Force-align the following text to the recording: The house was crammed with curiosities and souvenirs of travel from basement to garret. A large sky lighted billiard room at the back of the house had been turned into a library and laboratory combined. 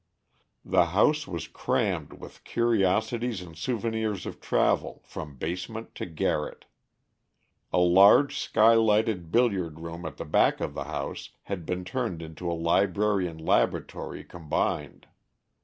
The 0.65 0.85
house 0.97 1.27
was 1.27 1.47
crammed 1.47 2.13
with 2.13 2.43
curiosities 2.43 3.39
and 3.39 3.55
souvenirs 3.55 4.25
of 4.25 4.41
travel 4.41 5.03
from 5.05 5.35
basement 5.37 5.93
to 5.93 6.07
garret. 6.07 6.65
A 7.71 7.77
large 7.77 8.39
sky 8.39 8.73
lighted 8.73 9.31
billiard 9.31 9.79
room 9.79 10.07
at 10.07 10.17
the 10.17 10.25
back 10.25 10.59
of 10.59 10.73
the 10.73 10.85
house 10.85 11.29
had 11.43 11.67
been 11.67 11.85
turned 11.85 12.23
into 12.23 12.51
a 12.51 12.53
library 12.53 13.27
and 13.27 13.39
laboratory 13.39 14.23
combined. 14.23 15.05